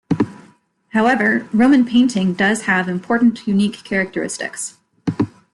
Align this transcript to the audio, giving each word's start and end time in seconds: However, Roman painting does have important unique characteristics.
However, 0.93 1.47
Roman 1.53 1.85
painting 1.85 2.33
does 2.33 2.63
have 2.63 2.89
important 2.89 3.47
unique 3.47 3.83
characteristics. 3.83 4.77